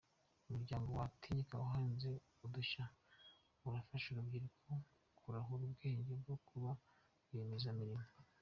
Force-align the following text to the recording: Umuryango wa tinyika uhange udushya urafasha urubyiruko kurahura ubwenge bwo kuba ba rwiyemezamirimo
Umuryango 0.49 0.87
wa 0.97 1.05
tinyika 1.21 1.53
uhange 1.65 2.11
udushya 2.45 2.83
urafasha 3.67 4.07
urubyiruko 4.09 4.71
kurahura 5.19 5.61
ubwenge 5.69 6.11
bwo 6.21 6.35
kuba 6.47 6.69
ba 6.77 7.19
rwiyemezamirimo 7.23 8.07